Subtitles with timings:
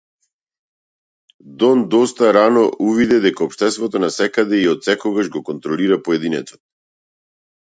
[1.63, 6.63] Дон доста рано увиде дека општеството насекаде и отсекогаш го контролира поединецот.